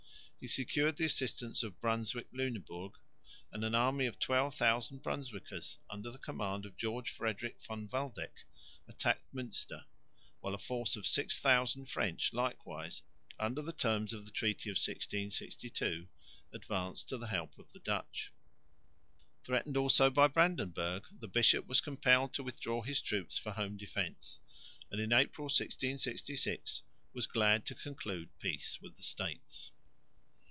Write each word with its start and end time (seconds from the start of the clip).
He 0.43 0.47
secured 0.47 0.97
the 0.97 1.05
assistance 1.05 1.61
of 1.61 1.79
Brunswick 1.79 2.25
Lüneburg, 2.33 2.95
and 3.51 3.63
an 3.63 3.75
army 3.75 4.07
of 4.07 4.17
12,000 4.17 5.03
Brunswickers 5.03 5.77
under 5.87 6.09
the 6.09 6.17
command 6.17 6.65
of 6.65 6.75
George 6.75 7.11
Frederick 7.11 7.61
von 7.61 7.87
Waldeck 7.93 8.45
attacked 8.87 9.35
Münster; 9.35 9.83
while 10.39 10.55
a 10.55 10.57
force 10.57 10.95
of 10.95 11.05
6000 11.05 11.85
French 11.85 12.33
likewise, 12.33 13.03
under 13.39 13.61
the 13.61 13.71
terms 13.71 14.13
of 14.13 14.25
the 14.25 14.31
treaty 14.31 14.71
of 14.71 14.77
1662, 14.77 16.07
advanced 16.51 17.07
to 17.09 17.19
the 17.19 17.27
help 17.27 17.59
of 17.59 17.71
the 17.71 17.79
Dutch. 17.79 18.33
Threatened 19.43 19.77
also 19.77 20.09
by 20.09 20.25
Brandenburg, 20.25 21.03
the 21.19 21.27
bishop 21.27 21.67
was 21.67 21.81
compelled 21.81 22.33
to 22.33 22.41
withdraw 22.41 22.81
his 22.81 22.99
troops 22.99 23.37
for 23.37 23.51
home 23.51 23.77
defence 23.77 24.39
and 24.89 24.99
in 24.99 25.13
April, 25.13 25.45
1666, 25.45 26.81
was 27.13 27.27
glad 27.27 27.63
to 27.67 27.75
conclude 27.75 28.29
peace 28.39 28.81
with 28.81 28.97
the 28.97 29.03
States. 29.03 29.69